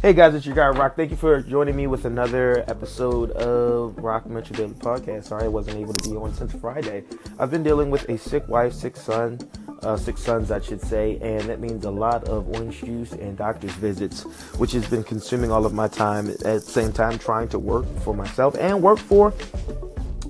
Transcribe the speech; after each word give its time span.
Hey 0.00 0.12
guys, 0.12 0.32
it's 0.32 0.46
your 0.46 0.54
guy 0.54 0.68
Rock. 0.68 0.94
Thank 0.94 1.10
you 1.10 1.16
for 1.16 1.42
joining 1.42 1.74
me 1.74 1.88
with 1.88 2.04
another 2.04 2.64
episode 2.68 3.32
of 3.32 3.98
Rock 3.98 4.26
Metro 4.26 4.56
Daily 4.56 4.74
Podcast. 4.74 5.24
Sorry 5.24 5.46
I 5.46 5.48
wasn't 5.48 5.78
able 5.78 5.92
to 5.92 6.08
be 6.08 6.14
on 6.14 6.32
since 6.32 6.52
Friday. 6.52 7.02
I've 7.40 7.50
been 7.50 7.64
dealing 7.64 7.90
with 7.90 8.08
a 8.08 8.16
sick 8.16 8.46
wife, 8.46 8.72
sick 8.72 8.96
son, 8.96 9.40
uh, 9.82 9.96
six 9.96 10.22
sons, 10.22 10.52
I 10.52 10.60
should 10.60 10.80
say, 10.80 11.18
and 11.20 11.48
that 11.48 11.58
means 11.58 11.84
a 11.84 11.90
lot 11.90 12.28
of 12.28 12.48
orange 12.48 12.78
juice 12.78 13.10
and 13.10 13.36
doctor's 13.36 13.72
visits, 13.72 14.22
which 14.58 14.70
has 14.70 14.88
been 14.88 15.02
consuming 15.02 15.50
all 15.50 15.66
of 15.66 15.74
my 15.74 15.88
time 15.88 16.30
at 16.30 16.38
the 16.38 16.60
same 16.60 16.92
time 16.92 17.18
trying 17.18 17.48
to 17.48 17.58
work 17.58 17.84
for 18.04 18.14
myself 18.14 18.54
and 18.56 18.80
work 18.80 19.00
for 19.00 19.34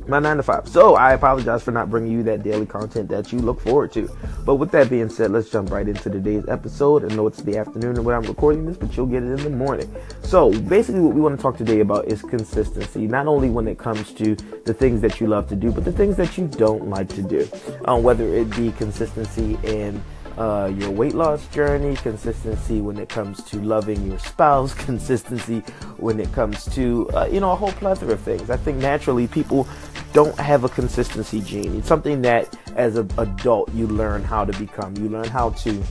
my 0.09 0.19
nine 0.19 0.39
to 0.39 0.43
five. 0.43 0.66
So 0.66 0.95
I 0.95 1.12
apologize 1.12 1.62
for 1.62 1.73
not 1.73 1.91
bringing 1.91 2.11
you 2.11 2.23
that 2.23 2.43
daily 2.43 2.64
content 2.64 3.11
that 3.11 3.32
you 3.32 3.39
look 3.39 3.61
forward 3.61 3.93
to. 3.93 4.11
But 4.45 4.57
with 4.57 4.70
that 4.70 4.89
being 4.89 5.09
said, 5.09 5.30
let's 5.30 5.50
jump 5.50 5.71
right 5.71 5.86
into 5.86 6.11
today's 6.11 6.48
episode. 6.48 7.11
I 7.11 7.14
know 7.14 7.27
it's 7.27 7.43
the 7.43 7.59
afternoon 7.59 8.02
when 8.02 8.14
I'm 8.14 8.23
recording 8.23 8.66
this, 8.66 8.77
but 8.77 8.96
you'll 8.96 9.07
get 9.07 9.22
it 9.22 9.30
in 9.30 9.43
the 9.43 9.50
morning. 9.50 9.95
So 10.22 10.50
basically, 10.62 11.00
what 11.00 11.14
we 11.14 11.21
want 11.21 11.36
to 11.36 11.43
talk 11.43 11.57
today 11.57 11.80
about 11.80 12.07
is 12.07 12.22
consistency. 12.22 13.07
Not 13.07 13.27
only 13.27 13.50
when 13.50 13.68
it 13.68 13.79
comes 13.79 14.13
to 14.14 14.35
the 14.64 14.75
things 14.75 15.00
that 15.03 15.21
you 15.21 15.27
love 15.27 15.49
to 15.49 15.57
do, 15.57 15.71
but 15.71 15.85
the 15.85 15.93
things 15.93 16.16
that 16.16 16.39
you 16.39 16.46
don't 16.46 16.89
like 16.89 17.08
to 17.11 17.22
do. 17.22 17.49
Um, 17.85 18.03
whether 18.03 18.27
it 18.35 18.54
be 18.57 18.72
consistency 18.72 19.58
in 19.64 20.03
uh, 20.39 20.72
your 20.77 20.91
weight 20.91 21.14
loss 21.14 21.46
journey, 21.49 21.96
consistency 21.96 22.80
when 22.80 22.96
it 22.96 23.08
comes 23.08 23.43
to 23.44 23.61
loving 23.61 24.07
your 24.07 24.18
spouse, 24.18 24.72
consistency 24.86 25.61
when 25.96 26.21
it 26.21 26.32
comes 26.32 26.64
to, 26.75 27.11
uh, 27.11 27.27
you 27.27 27.41
know, 27.41 27.50
a 27.50 27.57
whole 27.57 27.72
plethora 27.72 28.13
of 28.13 28.21
things. 28.21 28.49
I 28.49 28.57
think 28.57 28.79
naturally 28.79 29.27
people 29.27 29.66
don't 30.12 30.39
have 30.39 30.64
a 30.64 30.68
consistency 30.68 31.40
gene. 31.40 31.76
It's 31.76 31.89
something 31.89 32.22
that 32.22 32.56
as 32.77 32.97
an 32.97 33.11
adult 33.19 33.72
you 33.75 33.86
learn 33.86 34.22
how 34.22 34.44
to 34.44 34.58
become. 34.58 34.97
You 34.97 35.08
learn 35.08 35.28
how 35.28 35.50
to 35.50 35.83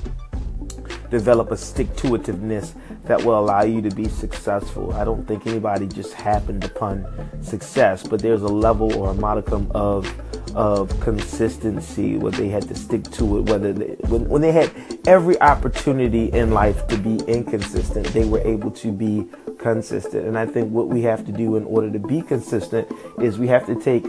develop 1.09 1.51
a 1.51 1.57
stick 1.57 1.95
to 1.97 2.07
itiveness 2.07 2.73
that 3.05 3.23
will 3.23 3.39
allow 3.39 3.63
you 3.63 3.81
to 3.81 3.89
be 3.89 4.07
successful. 4.09 4.93
I 4.93 5.05
don't 5.05 5.25
think 5.27 5.47
anybody 5.47 5.87
just 5.87 6.13
happened 6.13 6.63
upon 6.63 7.05
success, 7.41 8.05
but 8.05 8.21
there's 8.21 8.41
a 8.41 8.47
level 8.47 8.93
or 8.95 9.11
a 9.11 9.13
modicum 9.13 9.71
of 9.73 10.11
of 10.55 10.99
consistency 11.01 12.17
where 12.17 12.31
they 12.31 12.47
had 12.47 12.67
to 12.67 12.73
stick 12.73 13.03
to 13.11 13.37
it. 13.37 13.41
Whether 13.43 13.73
they, 13.73 13.95
when 14.07 14.27
when 14.27 14.41
they 14.41 14.51
had 14.51 14.71
every 15.05 15.39
opportunity 15.39 16.25
in 16.31 16.51
life 16.51 16.87
to 16.87 16.97
be 16.97 17.17
inconsistent, 17.27 18.07
they 18.07 18.25
were 18.25 18.41
able 18.41 18.71
to 18.71 18.91
be 18.91 19.27
consistent. 19.67 20.25
And 20.25 20.37
I 20.37 20.45
think 20.45 20.71
what 20.71 20.87
we 20.87 21.01
have 21.01 21.25
to 21.25 21.31
do 21.33 21.57
in 21.57 21.65
order 21.65 21.91
to 21.91 21.99
be 21.99 22.21
consistent 22.21 22.89
is 23.21 23.37
we 23.37 23.47
have 23.47 23.65
to 23.65 23.75
take 23.75 24.05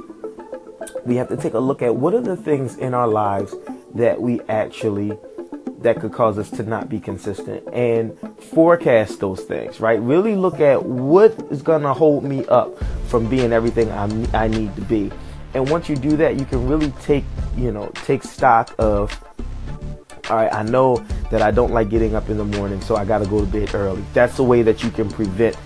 we 1.05 1.17
have 1.17 1.29
to 1.29 1.37
take 1.37 1.55
a 1.55 1.59
look 1.59 1.83
at 1.83 1.97
what 1.97 2.15
are 2.15 2.21
the 2.21 2.37
things 2.37 2.77
in 2.77 2.95
our 2.95 3.09
lives 3.09 3.55
that 3.95 4.21
we 4.21 4.41
actually 4.43 5.19
that 5.81 6.01
could 6.01 6.13
cause 6.13 6.39
us 6.39 6.49
to 6.51 6.63
not 6.63 6.89
be 6.89 7.01
consistent 7.01 7.67
and 7.73 8.17
forecast 8.53 9.19
those 9.21 9.41
things, 9.43 9.81
right? 9.81 10.01
Really 10.01 10.37
look 10.37 10.61
at 10.61 10.85
what 10.85 11.33
is 11.51 11.63
going 11.63 11.83
to 11.83 11.93
hold 11.93 12.25
me 12.25 12.47
up 12.47 12.79
from 13.09 13.29
being 13.29 13.53
everything 13.53 13.91
I'm, 13.93 14.27
I 14.35 14.49
need 14.49 14.75
to 14.77 14.83
be. 14.83 15.11
And 15.55 15.69
once 15.71 15.89
you 15.89 15.97
do 15.97 16.17
that, 16.19 16.39
you 16.39 16.45
can 16.45 16.69
really 16.69 16.93
take, 17.03 17.25
you 17.57 17.73
know, 17.73 17.91
take 18.05 18.23
stock 18.23 18.75
of 18.79 19.13
all 20.31 20.37
right, 20.37 20.53
I 20.53 20.63
know 20.63 21.05
that 21.31 21.43
I 21.43 21.51
don't 21.51 21.73
like 21.73 21.91
getting 21.91 22.15
up 22.15 22.29
in 22.29 22.39
the 22.39 22.45
morning, 22.45 22.81
so 22.81 22.97
I 22.97 23.05
got 23.05 23.19
to 23.19 23.27
go 23.27 23.41
to 23.41 23.47
bed 23.47 23.75
early. 23.75 24.05
That's 24.15 24.37
the 24.37 24.45
way 24.45 24.63
that 24.63 24.83
you 24.83 24.91
can 24.91 25.09
prevent 25.09 25.57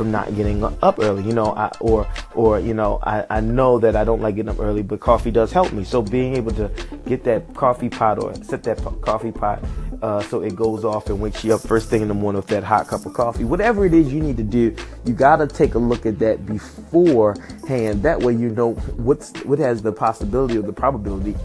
from 0.00 0.10
not 0.10 0.34
getting 0.34 0.64
up 0.64 0.98
early, 0.98 1.22
you 1.24 1.34
know, 1.34 1.54
I, 1.54 1.70
or 1.78 2.08
or 2.34 2.58
you 2.58 2.72
know, 2.72 3.00
I, 3.02 3.26
I 3.28 3.40
know 3.40 3.78
that 3.80 3.96
I 3.96 4.04
don't 4.04 4.22
like 4.22 4.36
getting 4.36 4.48
up 4.48 4.58
early, 4.58 4.82
but 4.82 4.98
coffee 4.98 5.30
does 5.30 5.52
help 5.52 5.72
me. 5.72 5.84
So 5.84 6.00
being 6.00 6.36
able 6.36 6.52
to 6.52 6.70
get 7.06 7.22
that 7.24 7.54
coffee 7.54 7.90
pot 7.90 8.18
or 8.18 8.34
set 8.42 8.62
that 8.62 8.78
coffee 9.02 9.30
pot 9.30 9.62
uh, 10.02 10.22
so 10.22 10.40
it 10.40 10.56
goes 10.56 10.86
off 10.86 11.08
and 11.10 11.20
wakes 11.20 11.44
you 11.44 11.54
up 11.54 11.60
first 11.60 11.90
thing 11.90 12.00
in 12.00 12.08
the 12.08 12.14
morning 12.14 12.40
with 12.40 12.48
that 12.48 12.64
hot 12.64 12.88
cup 12.88 13.04
of 13.04 13.12
coffee. 13.12 13.44
Whatever 13.44 13.84
it 13.84 13.92
is 13.92 14.10
you 14.10 14.20
need 14.20 14.38
to 14.38 14.42
do, 14.42 14.74
you 15.04 15.12
got 15.12 15.36
to 15.36 15.46
take 15.46 15.74
a 15.74 15.78
look 15.78 16.06
at 16.06 16.18
that 16.20 16.46
beforehand. 16.46 18.02
That 18.02 18.20
way 18.20 18.32
you 18.32 18.48
know 18.48 18.72
what's 18.96 19.32
what 19.44 19.58
has 19.58 19.82
the 19.82 19.92
possibility 19.92 20.56
or 20.56 20.62
the 20.62 20.72
probability 20.72 21.36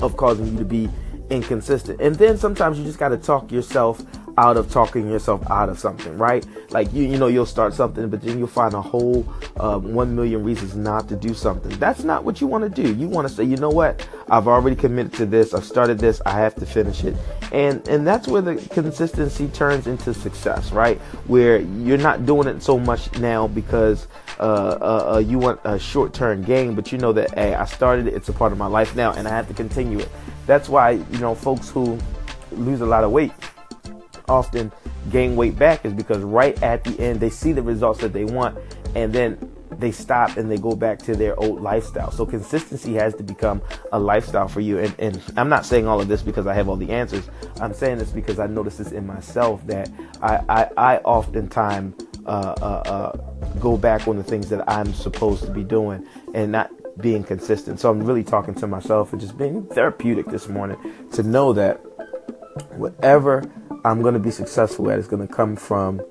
of 0.00 0.16
causing 0.16 0.46
you 0.46 0.58
to 0.58 0.64
be 0.64 0.88
inconsistent. 1.30 2.00
And 2.00 2.14
then 2.16 2.36
sometimes 2.36 2.78
you 2.78 2.84
just 2.84 2.98
got 2.98 3.10
to 3.10 3.16
talk 3.16 3.50
yourself 3.50 4.02
out 4.38 4.56
of 4.56 4.70
talking 4.70 5.08
yourself 5.08 5.48
out 5.50 5.68
of 5.68 5.78
something, 5.78 6.16
right? 6.16 6.46
Like 6.70 6.92
you, 6.92 7.04
you 7.04 7.18
know, 7.18 7.26
you'll 7.26 7.46
start 7.46 7.74
something, 7.74 8.08
but 8.08 8.22
then 8.22 8.38
you'll 8.38 8.48
find 8.48 8.74
a 8.74 8.80
whole 8.80 9.26
um, 9.58 9.92
one 9.92 10.14
million 10.14 10.42
reasons 10.44 10.76
not 10.76 11.08
to 11.08 11.16
do 11.16 11.34
something. 11.34 11.78
That's 11.78 12.04
not 12.04 12.24
what 12.24 12.40
you 12.40 12.46
want 12.46 12.64
to 12.64 12.82
do. 12.82 12.94
You 12.94 13.08
want 13.08 13.28
to 13.28 13.34
say, 13.34 13.44
you 13.44 13.56
know 13.56 13.70
what? 13.70 14.06
I've 14.30 14.46
already 14.46 14.76
committed 14.76 15.12
to 15.14 15.26
this. 15.26 15.52
I've 15.52 15.64
started 15.64 15.98
this. 15.98 16.22
I 16.24 16.32
have 16.32 16.54
to 16.56 16.66
finish 16.66 17.02
it, 17.04 17.16
and 17.52 17.86
and 17.88 18.06
that's 18.06 18.28
where 18.28 18.40
the 18.40 18.56
consistency 18.68 19.48
turns 19.48 19.88
into 19.88 20.14
success, 20.14 20.70
right? 20.70 20.98
Where 21.26 21.60
you're 21.60 21.98
not 21.98 22.26
doing 22.26 22.46
it 22.46 22.62
so 22.62 22.78
much 22.78 23.12
now 23.18 23.48
because 23.48 24.06
uh, 24.38 24.42
uh, 24.42 25.12
uh, 25.14 25.18
you 25.18 25.38
want 25.38 25.60
a 25.64 25.78
short-term 25.78 26.42
gain, 26.44 26.74
but 26.74 26.92
you 26.92 26.98
know 26.98 27.12
that 27.12 27.34
hey, 27.34 27.54
I 27.54 27.64
started 27.64 28.06
it. 28.06 28.14
It's 28.14 28.28
a 28.28 28.32
part 28.32 28.52
of 28.52 28.58
my 28.58 28.68
life 28.68 28.94
now, 28.94 29.12
and 29.12 29.26
I 29.26 29.32
have 29.32 29.48
to 29.48 29.54
continue 29.54 29.98
it. 29.98 30.08
That's 30.46 30.68
why 30.68 30.92
you 30.92 31.18
know 31.18 31.34
folks 31.34 31.68
who 31.68 31.98
lose 32.52 32.80
a 32.80 32.86
lot 32.86 33.02
of 33.02 33.10
weight 33.10 33.32
often 34.28 34.70
gain 35.10 35.34
weight 35.34 35.58
back 35.58 35.84
is 35.84 35.92
because 35.92 36.18
right 36.18 36.62
at 36.62 36.84
the 36.84 36.98
end 37.00 37.18
they 37.18 37.30
see 37.30 37.52
the 37.52 37.62
results 37.62 38.00
that 38.00 38.12
they 38.12 38.24
want 38.24 38.56
and 38.94 39.12
then 39.12 39.36
they 39.80 39.92
stop 39.92 40.36
and 40.36 40.50
they 40.50 40.58
go 40.58 40.76
back 40.76 40.98
to 41.00 41.16
their 41.16 41.38
old 41.40 41.60
lifestyle. 41.60 42.10
So 42.10 42.26
consistency 42.26 42.94
has 42.94 43.14
to 43.14 43.22
become 43.22 43.62
a 43.92 43.98
lifestyle 43.98 44.48
for 44.48 44.60
you. 44.60 44.78
And, 44.78 44.94
and 44.98 45.22
I'm 45.36 45.48
not 45.48 45.64
saying 45.64 45.86
all 45.86 46.00
of 46.00 46.08
this 46.08 46.22
because 46.22 46.46
I 46.46 46.54
have 46.54 46.68
all 46.68 46.76
the 46.76 46.90
answers. 46.90 47.28
I'm 47.60 47.74
saying 47.74 47.98
this 47.98 48.10
because 48.10 48.38
I 48.38 48.46
notice 48.46 48.76
this 48.76 48.92
in 48.92 49.06
myself 49.06 49.66
that 49.66 49.90
I, 50.22 50.40
I, 50.48 50.70
I 50.76 50.96
oftentimes 50.98 52.06
uh, 52.26 52.54
uh, 52.60 52.64
uh, 52.64 53.16
go 53.58 53.76
back 53.76 54.06
on 54.06 54.16
the 54.16 54.24
things 54.24 54.48
that 54.50 54.68
I'm 54.70 54.92
supposed 54.92 55.44
to 55.44 55.50
be 55.50 55.64
doing 55.64 56.06
and 56.34 56.52
not 56.52 56.70
being 57.00 57.24
consistent. 57.24 57.80
So 57.80 57.90
I'm 57.90 58.02
really 58.02 58.24
talking 58.24 58.54
to 58.56 58.66
myself 58.66 59.12
and 59.12 59.20
just 59.20 59.38
being 59.38 59.66
therapeutic 59.66 60.26
this 60.26 60.48
morning 60.48 60.76
to 61.12 61.22
know 61.22 61.52
that 61.54 61.80
whatever 62.76 63.50
I'm 63.84 64.02
going 64.02 64.14
to 64.14 64.20
be 64.20 64.30
successful 64.30 64.90
at 64.90 64.98
is 64.98 65.08
going 65.08 65.26
to 65.26 65.32
come 65.32 65.56
from 65.56 66.02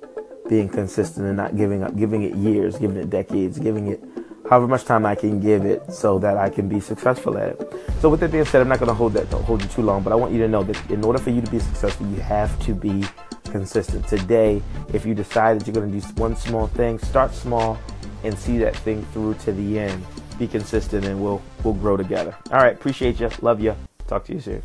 being 0.49 0.67
consistent 0.67 1.27
and 1.27 1.37
not 1.37 1.55
giving 1.55 1.83
up, 1.83 1.95
giving 1.95 2.23
it 2.23 2.35
years, 2.35 2.77
giving 2.77 2.97
it 2.97 3.09
decades, 3.09 3.57
giving 3.59 3.87
it 3.87 4.03
however 4.49 4.67
much 4.67 4.83
time 4.83 5.05
I 5.05 5.13
can 5.13 5.39
give 5.39 5.63
it 5.63 5.93
so 5.93 6.17
that 6.19 6.35
I 6.37 6.49
can 6.49 6.67
be 6.67 6.79
successful 6.79 7.37
at 7.37 7.49
it. 7.49 7.73
So 8.01 8.09
with 8.09 8.19
that 8.21 8.31
being 8.31 8.45
said, 8.45 8.61
I'm 8.61 8.67
not 8.67 8.79
going 8.79 8.89
to 8.89 8.95
hold 8.95 9.13
that 9.13 9.27
hold 9.27 9.61
you 9.61 9.69
too 9.69 9.83
long, 9.83 10.01
but 10.01 10.11
I 10.11 10.15
want 10.15 10.33
you 10.33 10.39
to 10.39 10.47
know 10.47 10.63
that 10.63 10.91
in 10.91 11.05
order 11.05 11.19
for 11.19 11.29
you 11.29 11.41
to 11.41 11.51
be 11.51 11.59
successful, 11.59 12.07
you 12.07 12.19
have 12.19 12.59
to 12.65 12.73
be 12.73 13.05
consistent. 13.45 14.07
Today, 14.07 14.61
if 14.91 15.05
you 15.05 15.13
decide 15.13 15.59
that 15.59 15.67
you're 15.67 15.73
going 15.73 15.91
to 15.91 15.99
do 15.99 16.13
one 16.15 16.35
small 16.35 16.67
thing, 16.67 16.97
start 16.99 17.33
small 17.33 17.77
and 18.23 18.37
see 18.37 18.57
that 18.57 18.75
thing 18.77 19.05
through 19.13 19.35
to 19.35 19.51
the 19.51 19.79
end. 19.79 20.03
Be 20.39 20.47
consistent 20.47 21.05
and 21.05 21.21
we'll 21.21 21.41
we'll 21.63 21.73
grow 21.75 21.95
together. 21.95 22.35
All 22.51 22.59
right, 22.59 22.73
appreciate 22.73 23.19
you. 23.19 23.29
Love 23.41 23.61
you. 23.61 23.75
Talk 24.07 24.25
to 24.25 24.33
you 24.33 24.39
soon. 24.39 24.63